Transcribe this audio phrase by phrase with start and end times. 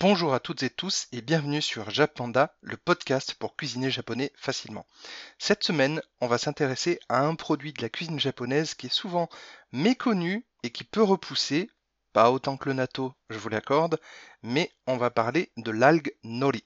[0.00, 4.86] Bonjour à toutes et tous et bienvenue sur Japanda, le podcast pour cuisiner japonais facilement.
[5.38, 9.28] Cette semaine, on va s'intéresser à un produit de la cuisine japonaise qui est souvent
[9.72, 11.68] méconnu et qui peut repousser,
[12.14, 14.00] pas autant que le natto, je vous l'accorde,
[14.42, 16.64] mais on va parler de l'algue nori.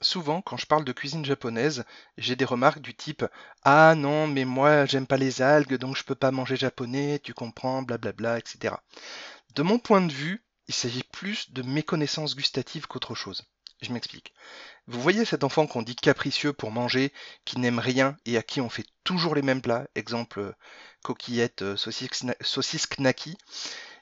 [0.00, 1.84] Souvent, quand je parle de cuisine japonaise,
[2.18, 3.24] j'ai des remarques du type
[3.64, 7.34] Ah non, mais moi j'aime pas les algues, donc je peux pas manger japonais, tu
[7.34, 8.76] comprends, blablabla, etc.
[9.56, 13.44] De mon point de vue, il s'agit plus de méconnaissance gustative qu'autre chose.
[13.82, 14.32] Je m'explique.
[14.86, 17.12] Vous voyez cet enfant qu'on dit capricieux pour manger,
[17.44, 20.52] qui n'aime rien et à qui on fait toujours les mêmes plats, exemple euh,
[21.02, 23.36] coquillettes, euh, saucisses knaki.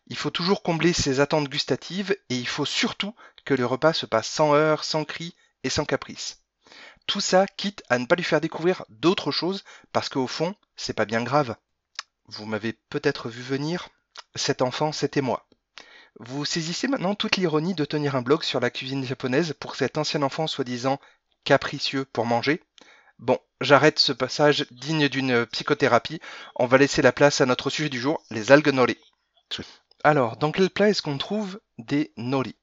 [0.07, 4.07] Il faut toujours combler ses attentes gustatives et il faut surtout que le repas se
[4.07, 6.39] passe sans heurts, sans cris et sans caprice.
[7.07, 10.93] Tout ça quitte à ne pas lui faire découvrir d'autres choses parce qu'au fond, c'est
[10.93, 11.57] pas bien grave.
[12.27, 13.89] Vous m'avez peut-être vu venir,
[14.37, 15.49] cet enfant c'était moi.
[16.21, 19.99] Vous saisissez maintenant toute l'ironie de tenir un blog sur la cuisine japonaise pour cet
[19.99, 21.01] ancien enfant soi-disant
[21.45, 22.63] capricieux pour manger
[23.19, 26.21] Bon, j'arrête ce passage digne d'une psychothérapie.
[26.57, 28.99] On va laisser la place à notre sujet du jour, les algues nori.
[30.05, 32.57] Alors, dans quel plat est-ce qu'on trouve des nori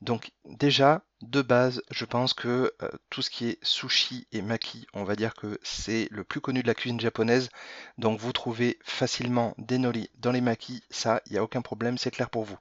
[0.00, 4.86] Donc déjà, de base, je pense que euh, tout ce qui est sushi et maki,
[4.94, 7.50] on va dire que c'est le plus connu de la cuisine japonaise.
[7.98, 11.98] Donc vous trouvez facilement des nori dans les makis, ça, il n'y a aucun problème,
[11.98, 12.58] c'est clair pour vous.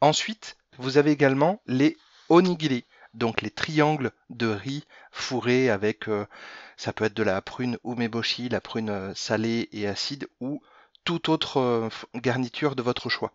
[0.00, 1.96] Ensuite, vous avez également les
[2.28, 6.26] onigiri, donc les triangles de riz fourrés avec, euh,
[6.76, 10.62] ça peut être de la prune umeboshi, la prune euh, salée et acide, ou
[11.04, 13.32] toute autre garniture de votre choix.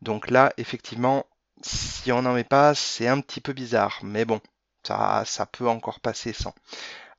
[0.00, 1.26] Donc là, effectivement,
[1.62, 4.40] si on n'en met pas, c'est un petit peu bizarre, mais bon,
[4.82, 6.54] ça, ça peut encore passer sans.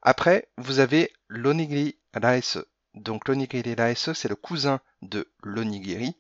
[0.02, 2.58] Après, vous avez l'onigiri rice.
[2.94, 6.16] Donc l'onigiri rice, c'est le cousin de l'onigiri.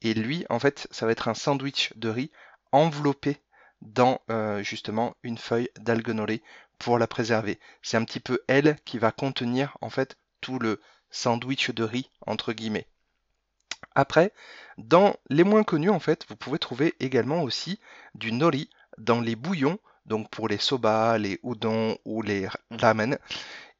[0.00, 2.30] Et lui, en fait, ça va être un sandwich de riz
[2.72, 3.38] enveloppé
[3.82, 6.40] dans euh, justement une feuille d'algue
[6.78, 7.58] pour la préserver.
[7.82, 12.10] C'est un petit peu elle qui va contenir en fait tout le sandwich de riz
[12.26, 12.86] entre guillemets.
[13.94, 14.32] Après,
[14.76, 17.80] dans les moins connus, en fait, vous pouvez trouver également aussi
[18.14, 23.18] du nori dans les bouillons, donc pour les soba, les udon ou les ramen.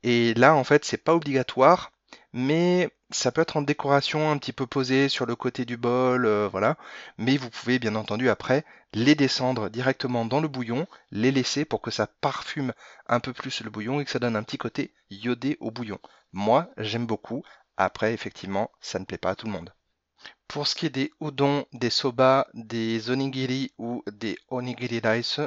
[0.02, 1.92] Et là, en fait, c'est pas obligatoire,
[2.32, 6.26] mais ça peut être en décoration un petit peu posée sur le côté du bol,
[6.26, 6.76] euh, voilà.
[7.16, 11.80] Mais vous pouvez bien entendu après les descendre directement dans le bouillon, les laisser pour
[11.80, 12.72] que ça parfume
[13.06, 15.98] un peu plus le bouillon et que ça donne un petit côté iodé au bouillon.
[16.32, 17.42] Moi, j'aime beaucoup.
[17.76, 19.72] Après, effectivement, ça ne plaît pas à tout le monde.
[20.48, 25.40] Pour ce qui est des udon, des soba, des onigiri ou des onigiri rice,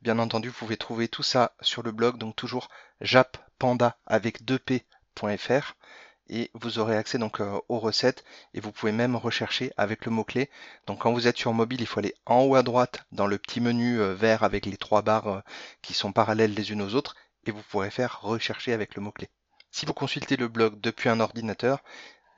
[0.00, 2.68] bien entendu, vous pouvez trouver tout ça sur le blog, donc toujours
[3.00, 5.74] jappanda avec 2p.fr
[6.28, 10.10] et vous aurez accès donc euh, aux recettes et vous pouvez même rechercher avec le
[10.10, 10.50] mot-clé.
[10.86, 13.38] Donc quand vous êtes sur mobile, il faut aller en haut à droite dans le
[13.38, 15.40] petit menu euh, vert avec les trois barres euh,
[15.82, 17.14] qui sont parallèles les unes aux autres
[17.46, 19.28] et vous pourrez faire rechercher avec le mot-clé.
[19.70, 21.82] Si vous consultez le blog depuis un ordinateur,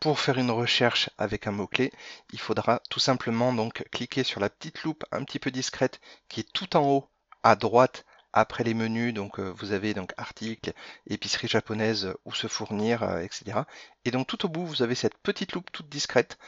[0.01, 1.93] pour faire une recherche avec un mot-clé,
[2.33, 6.41] il faudra tout simplement donc cliquer sur la petite loupe un petit peu discrète qui
[6.41, 7.09] est tout en haut
[7.43, 9.15] à droite après les menus.
[9.15, 10.73] Donc euh, vous avez donc articles,
[11.07, 13.61] épicerie japonaise où se fournir, euh, etc.
[14.05, 16.39] Et donc tout au bout, vous avez cette petite loupe toute discrète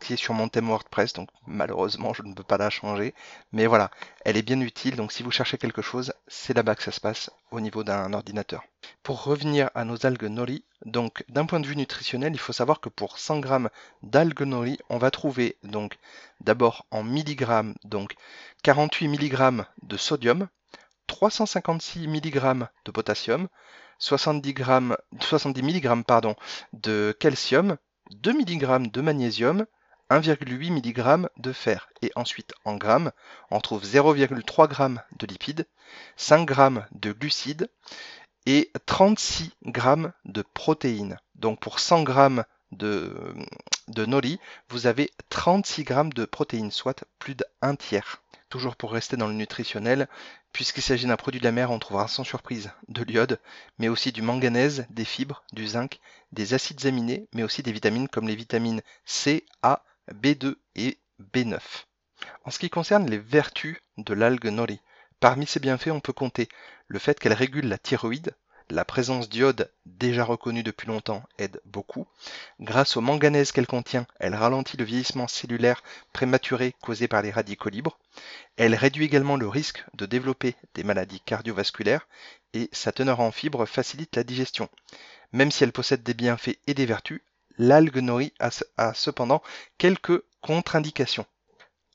[0.00, 3.14] qui est sur mon thème WordPress, donc malheureusement je ne peux pas la changer.
[3.52, 3.90] Mais voilà,
[4.24, 7.00] elle est bien utile, donc si vous cherchez quelque chose, c'est là-bas que ça se
[7.00, 8.62] passe au niveau d'un ordinateur.
[9.02, 12.80] Pour revenir à nos algues nori, donc d'un point de vue nutritionnel, il faut savoir
[12.80, 13.48] que pour 100 g
[14.02, 15.98] d'algues nori, on va trouver donc
[16.40, 18.14] d'abord en milligrammes, donc
[18.62, 20.48] 48 mg de sodium,
[21.06, 23.48] 356 mg de potassium,
[23.98, 24.64] 70, g,
[25.20, 26.36] 70 mg pardon,
[26.72, 27.76] de calcium,
[28.10, 29.66] 2 mg de magnésium,
[30.10, 31.88] 1,8 mg de fer.
[32.02, 33.12] Et ensuite, en grammes,
[33.50, 35.66] on trouve 0,3 g de lipides,
[36.16, 37.68] 5 g de glucides
[38.46, 39.82] et 36 g
[40.24, 41.18] de protéines.
[41.34, 42.42] Donc pour 100 g
[42.72, 43.34] de,
[43.88, 44.38] de nori,
[44.68, 48.22] vous avez 36 g de protéines, soit plus d'un tiers.
[48.48, 50.08] Toujours pour rester dans le nutritionnel,
[50.52, 53.38] puisqu'il s'agit d'un produit de la mer, on trouvera sans surprise de l'iode,
[53.78, 56.00] mais aussi du manganèse, des fibres, du zinc,
[56.32, 59.82] des acides aminés, mais aussi des vitamines comme les vitamines C, A,
[60.12, 60.98] B2 et
[61.34, 61.58] B9.
[62.44, 64.80] En ce qui concerne les vertus de l'algue nori,
[65.20, 66.48] parmi ses bienfaits, on peut compter
[66.86, 68.34] le fait qu'elle régule la thyroïde,
[68.70, 72.06] la présence d'iode déjà reconnue depuis longtemps aide beaucoup.
[72.60, 75.82] Grâce au manganèse qu'elle contient, elle ralentit le vieillissement cellulaire
[76.12, 77.98] prématuré causé par les radicaux libres.
[78.56, 82.06] Elle réduit également le risque de développer des maladies cardiovasculaires
[82.52, 84.68] et sa teneur en fibres facilite la digestion.
[85.32, 87.22] Même si elle possède des bienfaits et des vertus,
[87.58, 89.42] l'algue nori a, cependant
[89.76, 91.26] quelques contre-indications.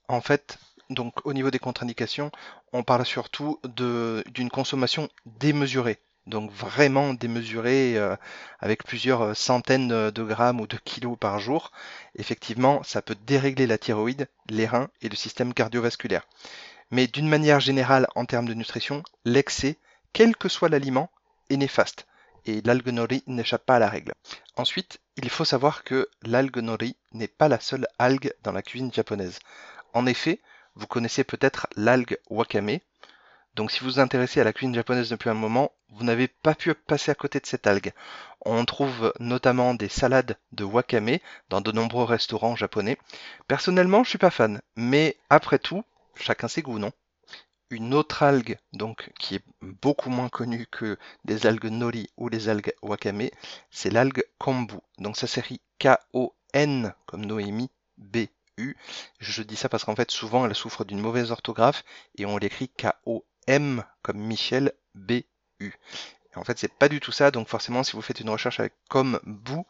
[0.07, 0.57] En fait,
[0.89, 2.31] donc au niveau des contre-indications,
[2.73, 5.99] on parle surtout d'une consommation démesurée.
[6.25, 8.15] Donc vraiment démesurée euh,
[8.59, 11.71] avec plusieurs centaines de grammes ou de kilos par jour.
[12.15, 16.25] Effectivement, ça peut dérégler la thyroïde, les reins et le système cardiovasculaire.
[16.91, 19.77] Mais d'une manière générale, en termes de nutrition, l'excès,
[20.13, 21.09] quel que soit l'aliment,
[21.49, 22.05] est néfaste.
[22.45, 24.13] Et l'algue nori n'échappe pas à la règle.
[24.55, 28.93] Ensuite, il faut savoir que l'algue nori n'est pas la seule algue dans la cuisine
[28.93, 29.39] japonaise.
[29.93, 30.41] En effet,
[30.75, 32.79] vous connaissez peut-être l'algue wakame.
[33.55, 36.55] Donc si vous vous intéressez à la cuisine japonaise depuis un moment, vous n'avez pas
[36.55, 37.93] pu passer à côté de cette algue.
[38.41, 41.19] On trouve notamment des salades de wakame
[41.49, 42.97] dans de nombreux restaurants japonais.
[43.47, 45.83] Personnellement, je suis pas fan, mais après tout,
[46.15, 46.91] chacun ses goûts, non?
[47.73, 52.47] Une autre algue, donc, qui est beaucoup moins connue que des algues nori ou les
[52.47, 53.29] algues wakame,
[53.71, 54.75] c'est l'algue kombu.
[54.99, 58.77] Donc ça s'écrit K-O-N comme Noémie, B-U.
[59.19, 61.83] Je dis ça parce qu'en fait, souvent, elle souffre d'une mauvaise orthographe
[62.15, 65.73] et on l'écrit K-O-M comme Michel, B-U.
[66.35, 68.73] En fait, c'est pas du tout ça, donc forcément, si vous faites une recherche avec
[68.87, 69.65] comme bout,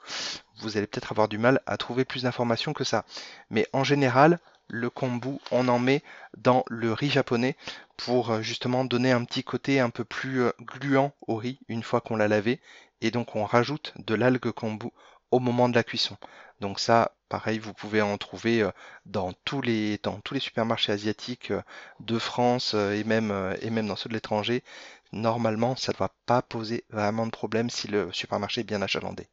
[0.57, 3.05] vous allez peut-être avoir du mal à trouver plus d'informations que ça.
[3.49, 4.39] Mais en général,
[4.73, 6.01] le kombu, on en met
[6.35, 7.55] dans le riz japonais
[7.95, 11.83] pour euh, justement donner un petit côté un peu plus euh, gluant au riz une
[11.83, 12.59] fois qu'on l'a lavé.
[12.99, 14.87] Et donc on rajoute de l'algue kombu
[15.29, 16.17] au moment de la cuisson.
[16.59, 18.71] Donc ça, pareil, vous pouvez en trouver euh,
[19.05, 21.53] dans tous les, dans tous les supermarchés asiatiques
[21.99, 24.63] de France et même, et même dans ceux de l'étranger.
[25.11, 29.27] Normalement, ça ne va pas poser vraiment de problème si le supermarché est bien achalandé.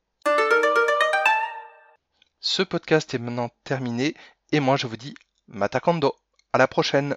[2.40, 4.14] Ce podcast est maintenant terminé
[4.52, 5.14] et moi je vous dis
[5.52, 6.14] Matakando.
[6.52, 7.16] À la prochaine